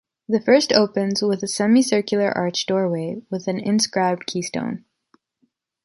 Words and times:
The 0.27 0.41
first 0.41 0.73
opens 0.73 1.21
with 1.21 1.43
a 1.43 1.47
semicircular 1.47 2.35
arch 2.35 2.65
doorway 2.65 3.21
with 3.29 3.47
an 3.47 3.59
inscribed 3.59 4.25
keystone. 4.25 4.83